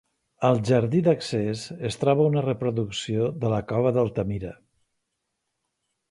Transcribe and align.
Al 0.47 0.59
jardí 0.67 1.01
d'accés 1.07 1.65
es 1.89 1.97
troba 2.03 2.25
una 2.29 2.41
reproducció 2.45 3.27
de 3.43 3.51
la 3.55 3.59
cova 3.73 3.91
d'Altamira. 3.99 4.55